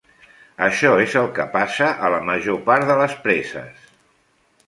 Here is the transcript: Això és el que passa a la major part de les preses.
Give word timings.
Això 0.67 0.89
és 1.01 1.17
el 1.21 1.27
que 1.35 1.45
passa 1.57 1.91
a 2.07 2.09
la 2.15 2.23
major 2.31 2.59
part 2.71 2.89
de 2.93 2.95
les 3.03 3.13
preses. 3.27 3.87